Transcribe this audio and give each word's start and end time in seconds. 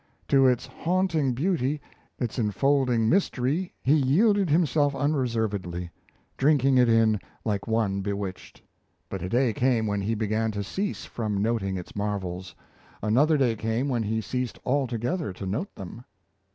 To 0.29 0.47
its 0.47 0.65
haunting 0.65 1.33
beauty, 1.33 1.79
its 2.17 2.39
enfolding 2.39 3.07
mystery, 3.07 3.71
he 3.83 3.93
yielded 3.93 4.49
himself 4.49 4.95
unreservedly 4.95 5.91
drinking 6.37 6.79
it 6.79 6.89
in 6.89 7.19
like 7.45 7.67
one 7.67 8.01
bewitched. 8.01 8.63
But 9.09 9.21
a 9.21 9.29
day 9.29 9.53
came 9.53 9.85
when 9.85 10.01
he 10.01 10.15
began 10.15 10.49
to 10.53 10.63
cease 10.63 11.05
from 11.05 11.39
noting 11.39 11.77
its 11.77 11.95
marvels. 11.95 12.55
Another 13.03 13.37
day 13.37 13.55
came 13.55 13.89
when 13.89 14.01
he 14.01 14.21
ceased 14.21 14.57
altogether 14.65 15.31
to 15.33 15.45
note 15.45 15.75
them. 15.75 16.03